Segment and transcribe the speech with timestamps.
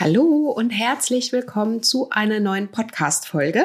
[0.00, 3.64] Hallo und herzlich willkommen zu einer neuen Podcast-Folge.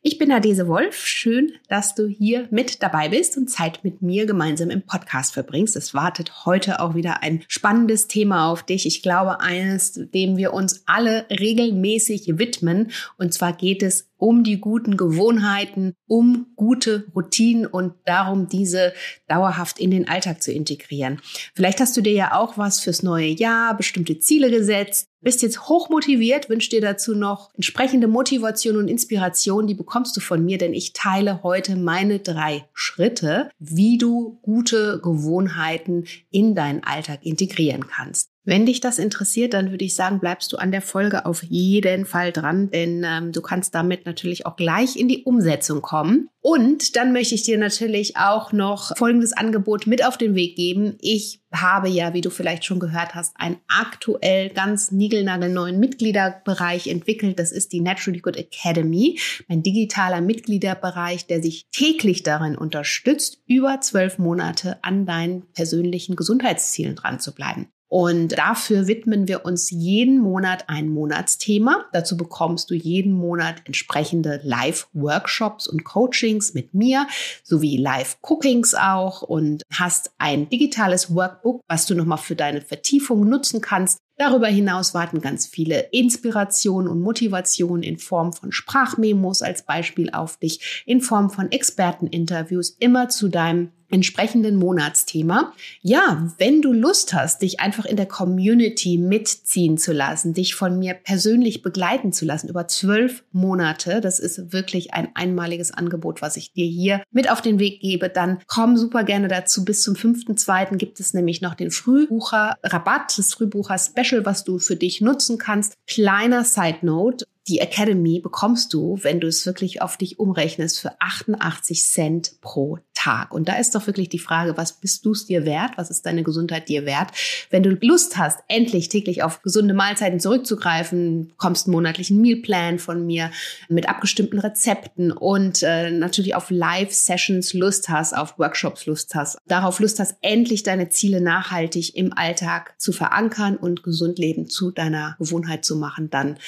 [0.00, 1.06] Ich bin Adese Wolf.
[1.06, 5.76] Schön, dass du hier mit dabei bist und Zeit mit mir gemeinsam im Podcast verbringst.
[5.76, 8.86] Es wartet heute auch wieder ein spannendes Thema auf dich.
[8.86, 12.90] Ich glaube, eines, dem wir uns alle regelmäßig widmen.
[13.18, 18.94] Und zwar geht es um die guten Gewohnheiten, um gute Routinen und darum, diese
[19.28, 21.20] dauerhaft in den Alltag zu integrieren.
[21.54, 25.68] Vielleicht hast du dir ja auch was fürs neue Jahr, bestimmte Ziele gesetzt, bist jetzt
[25.68, 30.72] hochmotiviert, wünsche dir dazu noch entsprechende Motivation und Inspiration, die bekommst du von mir, denn
[30.72, 38.33] ich teile heute meine drei Schritte, wie du gute Gewohnheiten in deinen Alltag integrieren kannst.
[38.46, 42.04] Wenn dich das interessiert, dann würde ich sagen, bleibst du an der Folge auf jeden
[42.04, 46.28] Fall dran, denn ähm, du kannst damit natürlich auch gleich in die Umsetzung kommen.
[46.42, 50.98] Und dann möchte ich dir natürlich auch noch folgendes Angebot mit auf den Weg geben.
[51.00, 57.38] Ich habe ja, wie du vielleicht schon gehört hast, einen aktuell ganz niegelnagelneuen Mitgliederbereich entwickelt.
[57.38, 63.80] Das ist die Naturally Good Academy, mein digitaler Mitgliederbereich, der sich täglich darin unterstützt, über
[63.80, 67.68] zwölf Monate an deinen persönlichen Gesundheitszielen dran zu bleiben.
[67.94, 71.84] Und dafür widmen wir uns jeden Monat ein Monatsthema.
[71.92, 77.06] Dazu bekommst du jeden Monat entsprechende Live-Workshops und Coachings mit mir,
[77.44, 83.60] sowie Live-Cookings auch und hast ein digitales Workbook, was du nochmal für deine Vertiefung nutzen
[83.60, 83.98] kannst.
[84.16, 90.36] Darüber hinaus warten ganz viele Inspirationen und Motivationen in Form von Sprachmemos als Beispiel auf
[90.36, 95.52] dich, in Form von Experteninterviews, immer zu deinem entsprechenden Monatsthema.
[95.80, 100.78] Ja, wenn du Lust hast, dich einfach in der Community mitziehen zu lassen, dich von
[100.78, 106.36] mir persönlich begleiten zu lassen über zwölf Monate, das ist wirklich ein einmaliges Angebot, was
[106.36, 109.64] ich dir hier mit auf den Weg gebe, dann komm super gerne dazu.
[109.64, 110.76] Bis zum 5.2.
[110.76, 115.76] gibt es nämlich noch den Frühbucher-Rabatt, das Frühbucher-Special, was du für dich nutzen kannst.
[115.86, 120.92] Kleiner Side Note, die Academy bekommst du, wenn du es wirklich auf dich umrechnest, für
[121.00, 123.34] 88 Cent pro Tag.
[123.34, 125.72] Und da ist doch wirklich die Frage, was bist du es dir wert?
[125.76, 127.10] Was ist deine Gesundheit dir wert?
[127.50, 133.04] Wenn du Lust hast, endlich täglich auf gesunde Mahlzeiten zurückzugreifen, kommst einen monatlichen Mealplan von
[133.04, 133.30] mir
[133.68, 139.80] mit abgestimmten Rezepten und äh, natürlich auf Live-Sessions Lust hast, auf Workshops Lust hast, darauf
[139.80, 145.16] Lust hast, endlich deine Ziele nachhaltig im Alltag zu verankern und gesund leben zu deiner
[145.18, 146.38] Gewohnheit zu machen, dann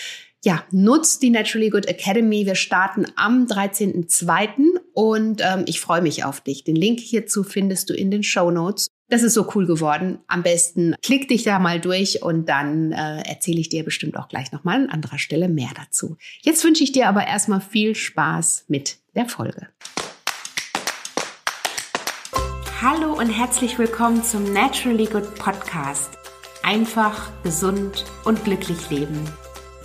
[0.47, 2.47] ja, nutzt die Naturally Good Academy.
[2.47, 4.79] Wir starten am 13.02.
[4.95, 6.63] und ähm, ich freue mich auf dich.
[6.63, 8.87] Den Link hierzu findest du in den Show Notes.
[9.09, 10.21] Das ist so cool geworden.
[10.29, 14.29] Am besten klick dich da mal durch und dann äh, erzähle ich dir bestimmt auch
[14.29, 16.17] gleich nochmal an anderer Stelle mehr dazu.
[16.43, 19.67] Jetzt wünsche ich dir aber erstmal viel Spaß mit der Folge.
[22.81, 26.11] Hallo und herzlich willkommen zum Naturally Good Podcast.
[26.63, 29.25] Einfach, gesund und glücklich leben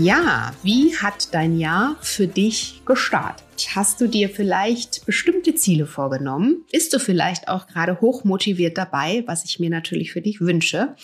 [0.00, 3.44] Ja, wie hat dein Jahr für dich gestartet?
[3.74, 6.64] Hast du dir vielleicht bestimmte Ziele vorgenommen?
[6.72, 10.96] Bist du vielleicht auch gerade hochmotiviert dabei, was ich mir natürlich für dich wünsche?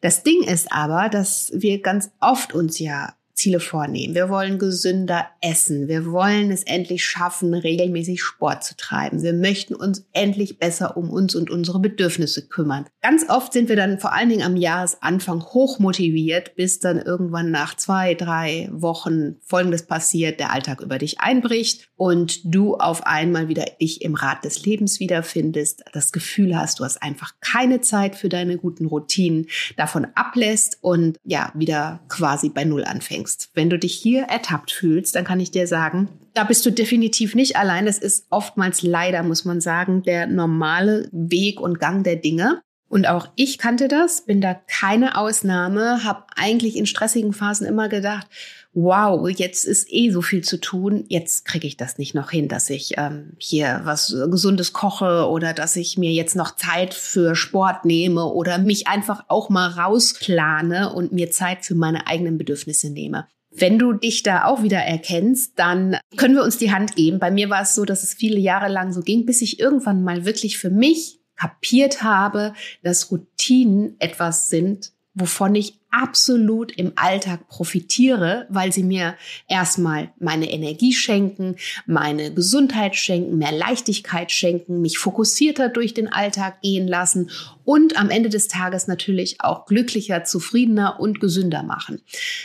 [0.00, 4.14] Das Ding ist aber, dass wir ganz oft uns ja Ziele vornehmen.
[4.14, 5.88] Wir wollen gesünder essen.
[5.88, 9.22] Wir wollen es endlich schaffen, regelmäßig Sport zu treiben.
[9.22, 12.86] Wir möchten uns endlich besser um uns und unsere Bedürfnisse kümmern.
[13.02, 17.76] Ganz oft sind wir dann vor allen Dingen am Jahresanfang hochmotiviert, bis dann irgendwann nach
[17.76, 23.64] zwei, drei Wochen Folgendes passiert, der Alltag über dich einbricht und du auf einmal wieder
[23.80, 28.28] dich im Rad des Lebens wiederfindest, das Gefühl hast, du hast einfach keine Zeit für
[28.28, 29.46] deine guten Routinen,
[29.76, 34.70] davon ablässt und ja, wieder quasi bei Null anfängst denkst, wenn du dich hier ertappt
[34.70, 37.86] fühlst, dann kann ich dir sagen, da bist du definitiv nicht allein.
[37.86, 42.62] Das ist oftmals leider, muss man sagen, der normale Weg und Gang der Dinge.
[42.92, 47.88] Und auch ich kannte das, bin da keine Ausnahme, habe eigentlich in stressigen Phasen immer
[47.88, 48.26] gedacht,
[48.74, 52.48] wow, jetzt ist eh so viel zu tun, jetzt kriege ich das nicht noch hin,
[52.48, 57.34] dass ich ähm, hier was Gesundes koche oder dass ich mir jetzt noch Zeit für
[57.34, 62.90] Sport nehme oder mich einfach auch mal rausplane und mir Zeit für meine eigenen Bedürfnisse
[62.90, 63.26] nehme.
[63.50, 67.18] Wenn du dich da auch wieder erkennst, dann können wir uns die Hand geben.
[67.18, 70.04] Bei mir war es so, dass es viele Jahre lang so ging, bis ich irgendwann
[70.04, 72.54] mal wirklich für mich kapiert habe,
[72.84, 79.16] dass Routinen etwas sind, wovon ich absolut im Alltag profitiere, weil sie mir
[79.48, 86.62] erstmal meine Energie schenken, meine Gesundheit schenken, mehr Leichtigkeit schenken, mich fokussierter durch den Alltag
[86.62, 87.28] gehen lassen
[87.64, 92.00] und am Ende des Tages natürlich auch glücklicher, zufriedener und gesünder machen.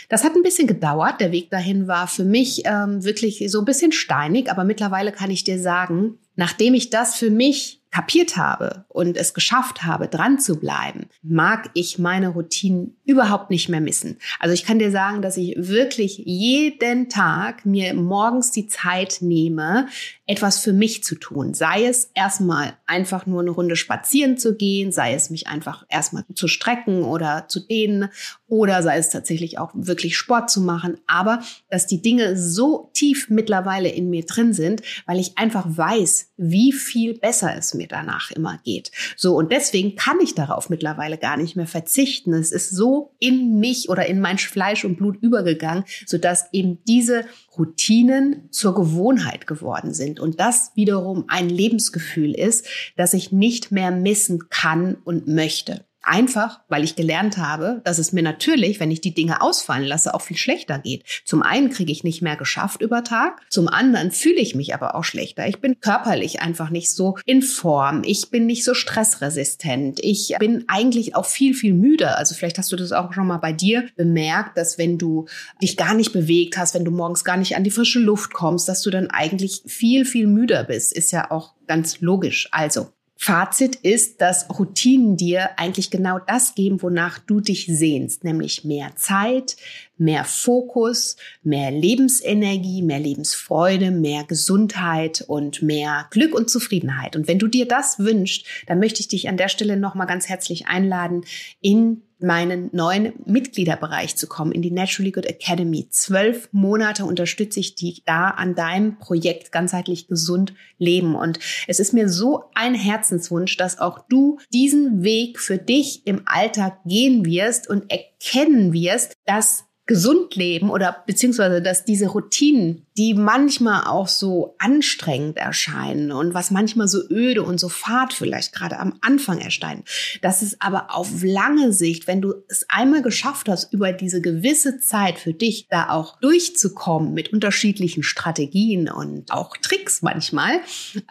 [0.08, 1.20] Das hat ein bisschen gedauert.
[1.20, 5.30] Der Weg dahin war für mich ähm, wirklich so ein bisschen steinig, aber mittlerweile kann
[5.30, 10.38] ich dir sagen, nachdem ich das für mich kapiert habe und es geschafft habe, dran
[10.38, 14.18] zu bleiben, mag ich meine Routinen überhaupt nicht mehr missen.
[14.38, 19.88] Also ich kann dir sagen, dass ich wirklich jeden Tag mir morgens die Zeit nehme,
[20.26, 21.54] etwas für mich zu tun.
[21.54, 26.24] Sei es erstmal einfach nur eine Runde spazieren zu gehen, sei es mich einfach erstmal
[26.34, 28.10] zu strecken oder zu dehnen
[28.46, 30.98] oder sei es tatsächlich auch wirklich Sport zu machen.
[31.06, 36.27] Aber dass die Dinge so tief mittlerweile in mir drin sind, weil ich einfach weiß,
[36.38, 38.90] wie viel besser es mir danach immer geht.
[39.16, 42.32] So, und deswegen kann ich darauf mittlerweile gar nicht mehr verzichten.
[42.32, 47.24] Es ist so in mich oder in mein Fleisch und Blut übergegangen, sodass eben diese
[47.58, 53.90] Routinen zur Gewohnheit geworden sind und das wiederum ein Lebensgefühl ist, das ich nicht mehr
[53.90, 55.84] missen kann und möchte.
[56.10, 60.14] Einfach, weil ich gelernt habe, dass es mir natürlich, wenn ich die Dinge ausfallen lasse,
[60.14, 61.04] auch viel schlechter geht.
[61.26, 64.94] Zum einen kriege ich nicht mehr geschafft über Tag, zum anderen fühle ich mich aber
[64.94, 65.46] auch schlechter.
[65.46, 70.64] Ich bin körperlich einfach nicht so in Form, ich bin nicht so stressresistent, ich bin
[70.66, 72.16] eigentlich auch viel, viel müder.
[72.16, 75.26] Also vielleicht hast du das auch schon mal bei dir bemerkt, dass wenn du
[75.60, 78.66] dich gar nicht bewegt hast, wenn du morgens gar nicht an die frische Luft kommst,
[78.66, 80.94] dass du dann eigentlich viel, viel müder bist.
[80.94, 82.48] Ist ja auch ganz logisch.
[82.50, 82.88] Also
[83.20, 88.94] Fazit ist, dass Routinen dir eigentlich genau das geben, wonach du dich sehnst, nämlich mehr
[88.94, 89.56] Zeit,
[89.96, 97.16] mehr Fokus, mehr Lebensenergie, mehr Lebensfreude, mehr Gesundheit und mehr Glück und Zufriedenheit.
[97.16, 100.28] Und wenn du dir das wünschst, dann möchte ich dich an der Stelle nochmal ganz
[100.28, 101.24] herzlich einladen,
[101.60, 105.88] in meinen neuen Mitgliederbereich zu kommen, in die Naturally Good Academy.
[105.90, 111.14] Zwölf Monate unterstütze ich dich da an deinem Projekt ganzheitlich gesund leben.
[111.14, 116.22] Und es ist mir so ein Herzenswunsch, dass auch du diesen Weg für dich im
[116.26, 123.14] Alltag gehen wirst und erkennen wirst, dass gesund leben oder beziehungsweise dass diese Routinen, die
[123.14, 128.78] manchmal auch so anstrengend erscheinen und was manchmal so öde und so fad vielleicht gerade
[128.78, 129.84] am Anfang erscheinen,
[130.20, 134.78] dass es aber auf lange Sicht, wenn du es einmal geschafft hast, über diese gewisse
[134.78, 140.60] Zeit für dich da auch durchzukommen mit unterschiedlichen Strategien und auch Tricks manchmal,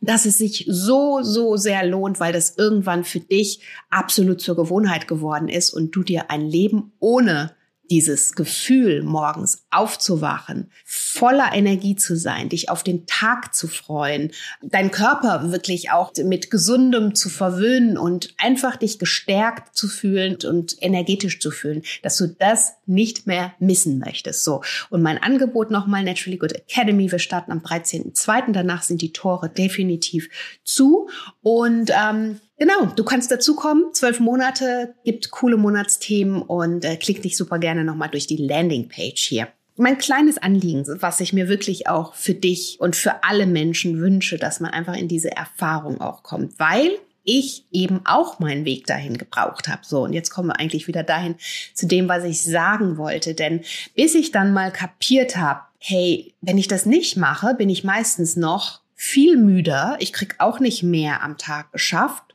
[0.04, 3.60] dass es sich so, so sehr lohnt, weil das irgendwann für dich
[3.90, 7.58] absolut zur Gewohnheit geworden ist und du dir ein Leben ohne
[7.90, 14.32] dieses Gefühl, morgens aufzuwachen, voller Energie zu sein, dich auf den Tag zu freuen,
[14.62, 20.76] dein Körper wirklich auch mit Gesundem zu verwöhnen und einfach dich gestärkt zu fühlen und
[20.82, 24.44] energetisch zu fühlen, dass du das nicht mehr missen möchtest.
[24.44, 24.62] So.
[24.90, 27.12] Und mein Angebot nochmal, Naturally Good Academy.
[27.12, 28.52] Wir starten am 13.02.
[28.52, 30.30] Danach sind die Tore definitiv
[30.64, 31.10] zu.
[31.42, 33.94] Und ähm, Genau, du kannst dazukommen.
[33.94, 39.22] Zwölf Monate, gibt coole Monatsthemen und äh, klick dich super gerne nochmal durch die Landingpage
[39.22, 39.48] hier.
[39.76, 44.38] Mein kleines Anliegen, was ich mir wirklich auch für dich und für alle Menschen wünsche,
[44.38, 49.20] dass man einfach in diese Erfahrung auch kommt, weil ich eben auch meinen Weg dahin
[49.20, 49.82] gebraucht habe.
[49.84, 51.36] So, und jetzt kommen wir eigentlich wieder dahin
[51.76, 53.36] zu dem, was ich sagen wollte.
[53.36, 53.62] Denn
[53.96, 58.36] bis ich dann mal kapiert habe, hey, wenn ich das nicht mache, bin ich meistens
[58.36, 59.98] noch viel müder.
[60.00, 62.27] Ich krieg auch nicht mehr am Tag geschafft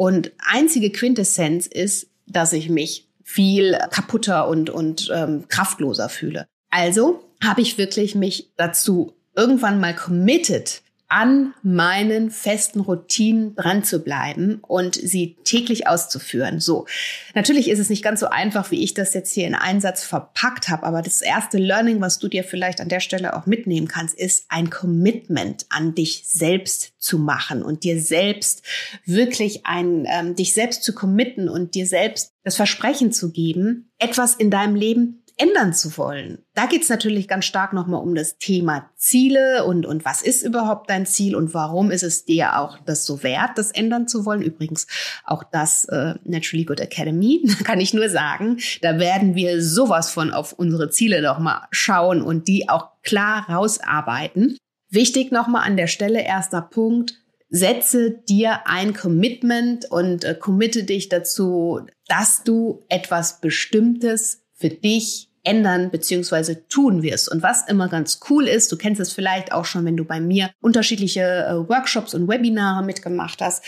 [0.00, 6.46] und einzige Quintessenz ist, dass ich mich viel kaputter und, und ähm, kraftloser fühle.
[6.70, 13.98] Also habe ich wirklich mich dazu irgendwann mal committed, an meinen festen Routinen dran zu
[13.98, 16.60] bleiben und sie täglich auszuführen.
[16.60, 16.86] So,
[17.34, 20.04] natürlich ist es nicht ganz so einfach, wie ich das jetzt hier in einen Satz
[20.04, 23.88] verpackt habe, aber das erste Learning, was du dir vielleicht an der Stelle auch mitnehmen
[23.88, 28.62] kannst, ist ein Commitment an dich selbst zu machen und dir selbst
[29.04, 34.34] wirklich ein, ähm, dich selbst zu committen und dir selbst das Versprechen zu geben, etwas
[34.34, 36.38] in deinem Leben ändern zu wollen.
[36.54, 40.42] Da geht es natürlich ganz stark nochmal um das Thema Ziele und, und was ist
[40.42, 44.24] überhaupt dein Ziel und warum ist es dir auch das so wert, das ändern zu
[44.24, 44.42] wollen.
[44.42, 44.86] Übrigens
[45.24, 50.32] auch das äh, Naturally Good Academy, kann ich nur sagen, da werden wir sowas von
[50.32, 54.56] auf unsere Ziele nochmal schauen und die auch klar rausarbeiten.
[54.90, 57.14] Wichtig nochmal an der Stelle, erster Punkt,
[57.50, 65.28] setze dir ein Commitment und äh, committe dich dazu, dass du etwas Bestimmtes für dich
[65.42, 67.30] ändern beziehungsweise tun wirst.
[67.30, 70.20] Und was immer ganz cool ist, du kennst es vielleicht auch schon, wenn du bei
[70.20, 73.64] mir unterschiedliche äh, Workshops und Webinare mitgemacht hast,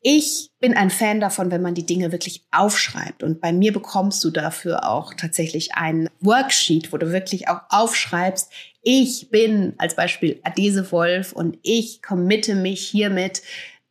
[0.00, 3.24] Ich bin ein Fan davon, wenn man die Dinge wirklich aufschreibt.
[3.24, 8.48] Und bei mir bekommst du dafür auch tatsächlich ein Worksheet, wo du wirklich auch aufschreibst,
[8.82, 13.42] ich bin als Beispiel Adese Wolf und ich committe mich hiermit,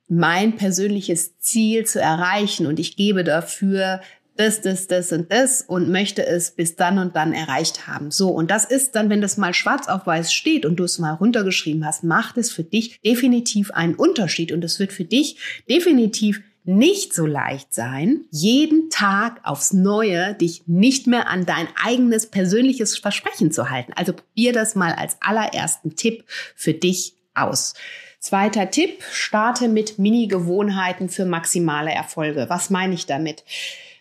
[0.07, 3.99] mein persönliches Ziel zu erreichen und ich gebe dafür
[4.39, 8.11] das, das, das und das und möchte es bis dann und dann erreicht haben.
[8.11, 10.99] So, und das ist dann, wenn das mal schwarz auf weiß steht und du es
[10.99, 15.37] mal runtergeschrieben hast, macht es für dich definitiv einen Unterschied und es wird für dich
[15.69, 22.25] definitiv nicht so leicht sein, jeden Tag aufs Neue dich nicht mehr an dein eigenes
[22.25, 23.93] persönliches Versprechen zu halten.
[23.95, 26.25] Also probier das mal als allerersten Tipp
[26.55, 27.73] für dich aus.
[28.19, 32.47] Zweiter Tipp, starte mit Mini-Gewohnheiten für maximale Erfolge.
[32.49, 33.45] Was meine ich damit?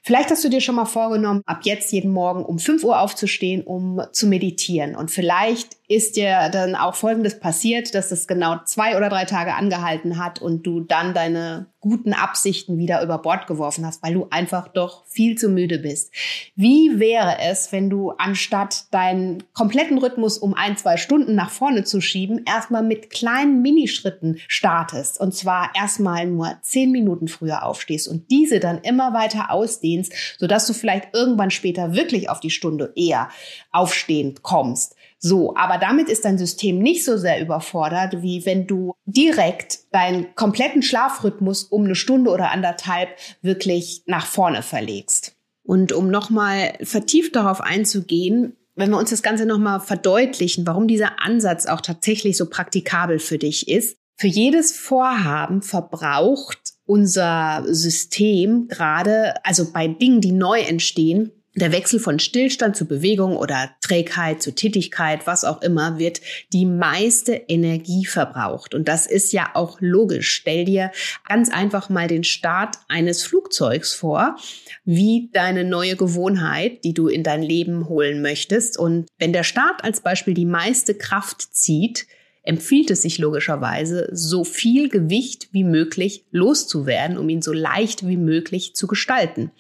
[0.07, 3.65] Vielleicht hast du dir schon mal vorgenommen, ab jetzt jeden Morgen um 5 Uhr aufzustehen,
[3.65, 4.95] um zu meditieren.
[4.95, 9.55] Und vielleicht ist dir dann auch Folgendes passiert, dass es genau zwei oder drei Tage
[9.55, 14.27] angehalten hat und du dann deine guten Absichten wieder über Bord geworfen hast, weil du
[14.31, 16.13] einfach doch viel zu müde bist.
[16.57, 21.85] Wie wäre es, wenn du anstatt deinen kompletten Rhythmus um ein, zwei Stunden nach vorne
[21.85, 28.09] zu schieben, erstmal mit kleinen Minischritten startest und zwar erstmal nur zehn Minuten früher aufstehst
[28.09, 29.96] und diese dann immer weiter ausdehnst,
[30.39, 33.29] sodass du vielleicht irgendwann später wirklich auf die Stunde eher
[33.73, 34.97] aufstehend kommst.
[35.19, 40.35] So, aber damit ist dein System nicht so sehr überfordert, wie wenn du direkt deinen
[40.35, 43.09] kompletten Schlafrhythmus um eine Stunde oder anderthalb
[43.43, 45.35] wirklich nach vorne verlegst.
[45.63, 51.21] Und um nochmal vertieft darauf einzugehen, wenn wir uns das Ganze nochmal verdeutlichen, warum dieser
[51.21, 53.97] Ansatz auch tatsächlich so praktikabel für dich ist.
[54.19, 61.99] Für jedes Vorhaben verbraucht unser System gerade, also bei Dingen, die neu entstehen, der Wechsel
[61.99, 66.21] von Stillstand zu Bewegung oder Trägheit zu Tätigkeit, was auch immer, wird
[66.53, 68.75] die meiste Energie verbraucht.
[68.75, 70.35] Und das ist ja auch logisch.
[70.35, 70.93] Stell dir
[71.27, 74.37] ganz einfach mal den Start eines Flugzeugs vor,
[74.85, 78.79] wie deine neue Gewohnheit, die du in dein Leben holen möchtest.
[78.79, 82.07] Und wenn der Start als Beispiel die meiste Kraft zieht,
[82.47, 88.17] empfiehlt es sich logischerweise, so viel Gewicht wie möglich loszuwerden, um ihn so leicht wie
[88.17, 89.51] möglich zu gestalten.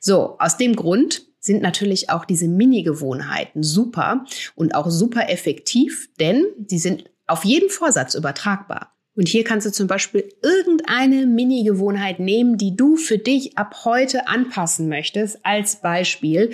[0.00, 4.24] So, aus dem Grund sind natürlich auch diese Mini-Gewohnheiten super
[4.54, 8.92] und auch super effektiv, denn sie sind auf jeden Vorsatz übertragbar.
[9.14, 14.28] Und hier kannst du zum Beispiel irgendeine Mini-Gewohnheit nehmen, die du für dich ab heute
[14.28, 15.38] anpassen möchtest.
[15.44, 16.50] Als Beispiel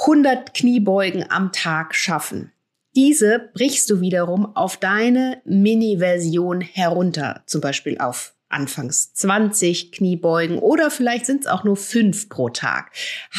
[0.00, 2.50] 100 Kniebeugen am Tag schaffen.
[2.94, 10.90] Diese brichst du wiederum auf deine Mini-Version herunter, zum Beispiel auf anfangs 20 Kniebeugen oder
[10.90, 12.92] vielleicht sind es auch nur fünf pro Tag.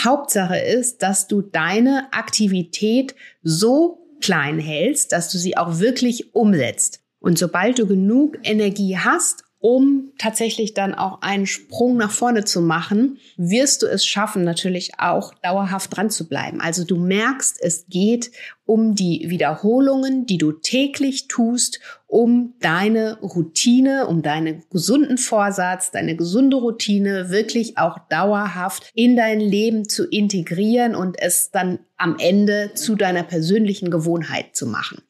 [0.03, 7.01] Hauptsache ist, dass du deine Aktivität so klein hältst, dass du sie auch wirklich umsetzt.
[7.19, 12.60] Und sobald du genug Energie hast, um tatsächlich dann auch einen Sprung nach vorne zu
[12.60, 16.60] machen, wirst du es schaffen, natürlich auch dauerhaft dran zu bleiben.
[16.60, 18.32] Also du merkst, es geht
[18.65, 26.17] um die Wiederholungen, die du täglich tust, um deine Routine, um deinen gesunden Vorsatz, deine
[26.17, 32.72] gesunde Routine wirklich auch dauerhaft in dein Leben zu integrieren und es dann am Ende
[32.75, 35.01] zu deiner persönlichen Gewohnheit zu machen.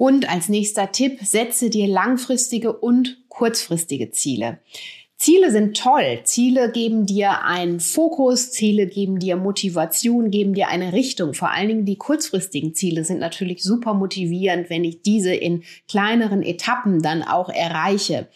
[0.00, 4.58] Und als nächster Tipp, setze dir langfristige und kurzfristige Ziele.
[5.16, 6.20] Ziele sind toll.
[6.22, 11.34] Ziele geben dir einen Fokus, Ziele geben dir Motivation, geben dir eine Richtung.
[11.34, 16.42] Vor allen Dingen die kurzfristigen Ziele sind natürlich super motivierend, wenn ich diese in kleineren
[16.42, 18.28] Etappen dann auch erreiche.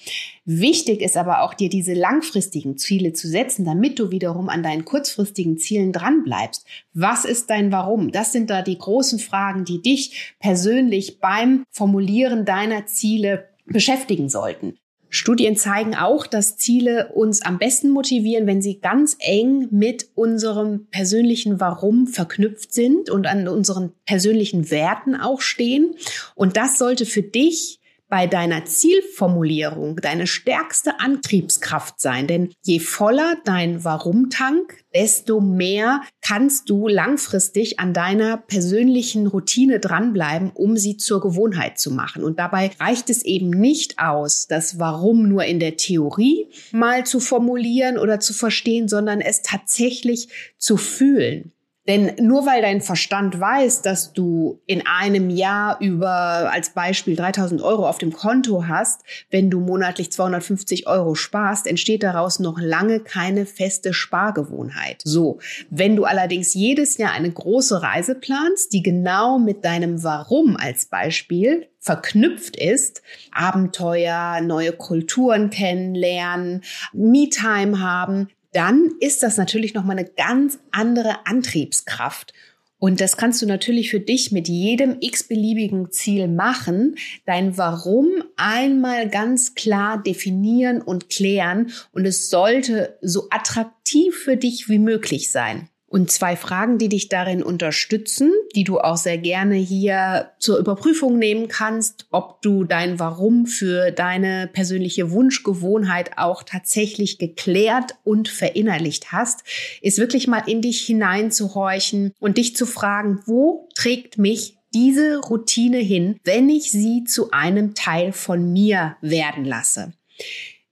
[0.45, 4.85] Wichtig ist aber auch, dir diese langfristigen Ziele zu setzen, damit du wiederum an deinen
[4.85, 6.65] kurzfristigen Zielen dranbleibst.
[6.95, 8.11] Was ist dein Warum?
[8.11, 14.79] Das sind da die großen Fragen, die dich persönlich beim Formulieren deiner Ziele beschäftigen sollten.
[15.15, 20.87] Studien zeigen auch, dass Ziele uns am besten motivieren, wenn sie ganz eng mit unserem
[20.87, 25.97] persönlichen Warum verknüpft sind und an unseren persönlichen Werten auch stehen.
[26.35, 27.82] Und das sollte für dich
[28.13, 32.27] bei deiner Zielformulierung deine stärkste Antriebskraft sein.
[32.27, 40.51] Denn je voller dein Warum-Tank, desto mehr kannst du langfristig an deiner persönlichen Routine dranbleiben,
[40.51, 42.23] um sie zur Gewohnheit zu machen.
[42.23, 47.19] Und dabei reicht es eben nicht aus, das Warum nur in der Theorie mal zu
[47.19, 50.29] formulieren oder zu verstehen, sondern es tatsächlich
[50.59, 51.53] zu fühlen.
[51.89, 57.61] Denn nur weil dein Verstand weiß, dass du in einem Jahr über als Beispiel 3000
[57.61, 63.01] Euro auf dem Konto hast, wenn du monatlich 250 Euro sparst, entsteht daraus noch lange
[63.01, 65.03] keine feste Spargewohnheit.
[65.05, 70.57] So, wenn du allerdings jedes Jahr eine große Reise planst, die genau mit deinem Warum
[70.57, 76.63] als Beispiel verknüpft ist, Abenteuer, neue Kulturen kennenlernen,
[76.93, 82.33] Me-Time haben, dann ist das natürlich nochmal eine ganz andere Antriebskraft.
[82.79, 89.09] Und das kannst du natürlich für dich mit jedem x-beliebigen Ziel machen, dein Warum einmal
[89.09, 91.71] ganz klar definieren und klären.
[91.93, 95.69] Und es sollte so attraktiv für dich wie möglich sein.
[95.93, 101.19] Und zwei Fragen, die dich darin unterstützen, die du auch sehr gerne hier zur Überprüfung
[101.19, 109.13] nehmen kannst, ob du dein Warum für deine persönliche Wunschgewohnheit auch tatsächlich geklärt und verinnerlicht
[109.13, 109.45] hast,
[109.83, 115.77] ist wirklich mal in dich hineinzuhorchen und dich zu fragen, wo trägt mich diese Routine
[115.77, 119.93] hin, wenn ich sie zu einem Teil von mir werden lasse?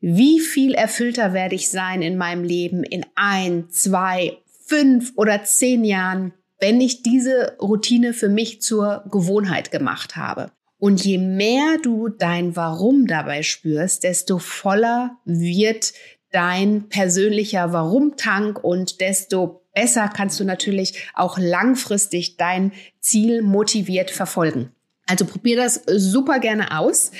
[0.01, 4.39] Wie viel erfüllter werde ich sein in meinem Leben in ein, zwei
[4.71, 10.53] fünf oder zehn Jahren, wenn ich diese Routine für mich zur Gewohnheit gemacht habe.
[10.79, 15.93] Und je mehr du dein Warum dabei spürst, desto voller wird
[16.31, 24.71] dein persönlicher Warum-Tank und desto besser kannst du natürlich auch langfristig dein Ziel motiviert verfolgen.
[25.07, 27.11] Also probier das super gerne aus.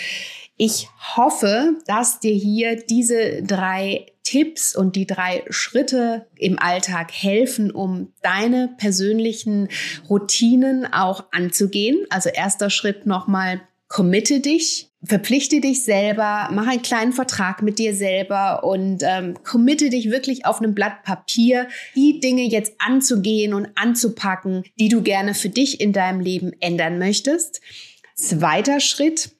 [0.57, 7.73] Ich hoffe, dass dir hier diese drei Tipps und die drei Schritte im Alltag helfen,
[7.73, 9.69] um deine persönlichen
[10.09, 12.07] Routinen auch anzugehen.
[12.11, 17.93] Also erster Schritt nochmal, committe dich, verpflichte dich selber, mach einen kleinen Vertrag mit dir
[17.93, 23.71] selber und ähm, committe dich wirklich auf einem Blatt Papier, die Dinge jetzt anzugehen und
[23.75, 27.63] anzupacken, die du gerne für dich in deinem Leben ändern möchtest.
[28.15, 29.31] Zweiter Schritt,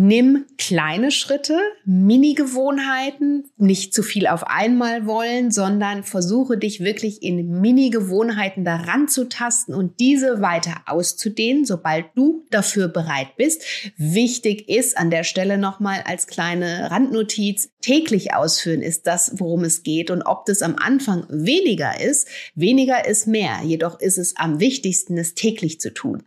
[0.00, 7.60] Nimm kleine Schritte, Mini-Gewohnheiten, nicht zu viel auf einmal wollen, sondern versuche dich wirklich in
[7.60, 13.64] Mini-Gewohnheiten daran zu tasten und diese weiter auszudehnen, sobald du dafür bereit bist.
[13.96, 19.82] Wichtig ist an der Stelle nochmal als kleine Randnotiz, täglich ausführen ist das, worum es
[19.82, 23.62] geht und ob das am Anfang weniger ist, weniger ist mehr.
[23.64, 26.22] Jedoch ist es am wichtigsten, es täglich zu tun.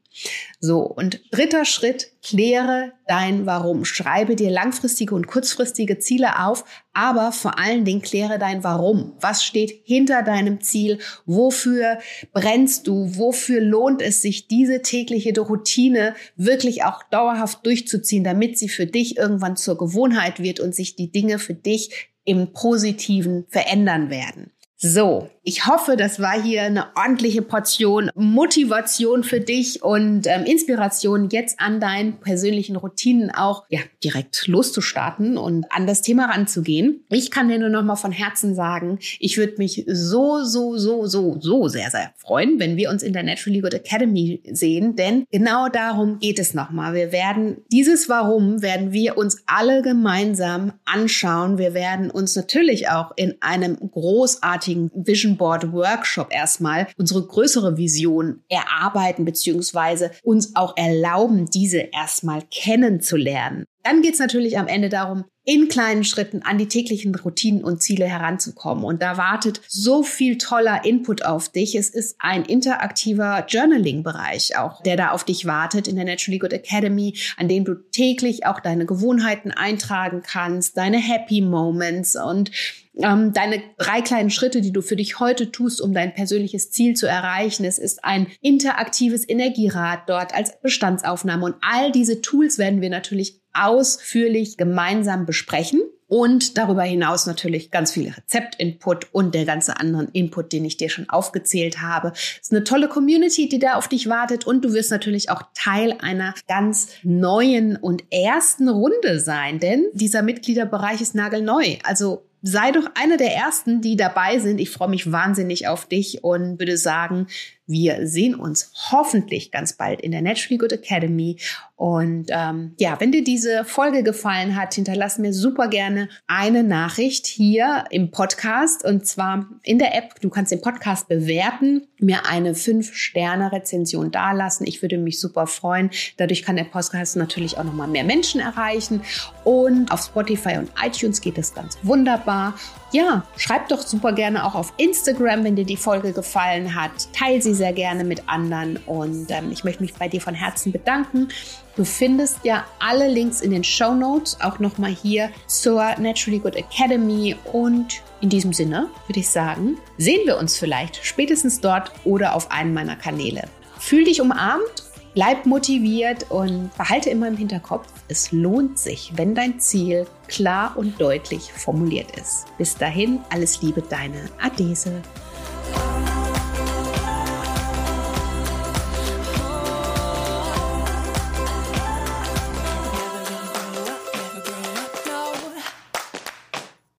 [0.60, 3.86] So, und dritter Schritt, kläre dein Warum.
[3.86, 9.14] Schreibe dir langfristige und kurzfristige Ziele auf, aber vor allen Dingen kläre dein Warum.
[9.22, 11.00] Was steht hinter deinem Ziel?
[11.26, 12.00] Wofür
[12.34, 13.18] brennst du?
[13.18, 19.18] Wofür lohnt es sich, diese tägliche Routine wirklich auch dauerhaft durchzuziehen, damit sie für dich
[19.18, 24.52] irgendwann zur Gewohnheit wird und sich die Dinge für dich im Positiven verändern werden?
[24.84, 31.30] So, ich hoffe, das war hier eine ordentliche Portion Motivation für dich und ähm, Inspiration,
[31.30, 37.04] jetzt an deinen persönlichen Routinen auch ja, direkt loszustarten und an das Thema ranzugehen.
[37.10, 41.06] Ich kann dir nur noch mal von Herzen sagen, ich würde mich so, so, so,
[41.08, 45.26] so, so sehr, sehr freuen, wenn wir uns in der Naturally Good Academy sehen, denn
[45.32, 46.94] genau darum geht es nochmal.
[46.94, 51.58] Wir werden dieses Warum werden wir uns alle gemeinsam anschauen.
[51.58, 54.92] Wir werden uns natürlich auch in einem großartigen großartigen
[55.32, 63.66] Vision Board Workshop erstmal unsere größere Vision erarbeiten beziehungsweise uns auch erlauben, diese erstmal kennenzulernen.
[63.84, 67.82] Dann geht es natürlich am Ende darum, in kleinen Schritten an die täglichen Routinen und
[67.82, 68.84] Ziele heranzukommen.
[68.84, 71.74] Und da wartet so viel toller Input auf dich.
[71.74, 76.54] Es ist ein interaktiver Journaling-Bereich auch, der da auf dich wartet in der Naturally Good
[76.54, 82.52] Academy, an dem du täglich auch deine Gewohnheiten eintragen kannst, deine Happy Moments und
[82.98, 86.96] ähm, deine drei kleinen Schritte, die du für dich heute tust, um dein persönliches Ziel
[86.96, 87.66] zu erreichen.
[87.66, 93.42] Es ist ein interaktives Energierad dort als Bestandsaufnahme und all diese Tools werden wir natürlich
[93.54, 95.82] ausführlich gemeinsam besprechen.
[96.08, 100.90] Und darüber hinaus natürlich ganz viel Rezeptinput und der ganze anderen Input, den ich dir
[100.90, 102.12] schon aufgezählt habe.
[102.14, 105.42] Es ist eine tolle Community, die da auf dich wartet und du wirst natürlich auch
[105.54, 111.78] Teil einer ganz neuen und ersten Runde sein, denn dieser Mitgliederbereich ist nagelneu.
[111.86, 114.60] Also sei doch einer der ersten, die dabei sind.
[114.60, 117.28] Ich freue mich wahnsinnig auf dich und würde sagen,
[117.72, 121.38] wir sehen uns hoffentlich ganz bald in der Naturally Good Academy.
[121.76, 127.26] Und ähm, ja, wenn dir diese Folge gefallen hat, hinterlass mir super gerne eine Nachricht
[127.26, 130.20] hier im Podcast und zwar in der App.
[130.22, 134.68] Du kannst den Podcast bewerten, mir eine 5-Sterne-Rezension dalassen.
[134.68, 135.90] Ich würde mich super freuen.
[136.18, 139.02] Dadurch kann der Podcast natürlich auch nochmal mehr Menschen erreichen.
[139.44, 142.54] Und auf Spotify und iTunes geht es ganz wunderbar.
[142.92, 146.92] Ja, schreib doch super gerne auch auf Instagram, wenn dir die Folge gefallen hat.
[147.14, 150.72] Teil sie sehr gerne mit anderen und ähm, ich möchte mich bei dir von Herzen
[150.72, 151.30] bedanken.
[151.76, 156.56] Du findest ja alle Links in den Show Notes, auch nochmal hier zur Naturally Good
[156.56, 162.36] Academy und in diesem Sinne würde ich sagen, sehen wir uns vielleicht spätestens dort oder
[162.36, 163.44] auf einem meiner Kanäle.
[163.80, 169.60] Fühl dich umarmt Bleib motiviert und behalte immer im Hinterkopf, es lohnt sich, wenn dein
[169.60, 172.46] Ziel klar und deutlich formuliert ist.
[172.58, 175.02] Bis dahin, alles Liebe, deine Adese.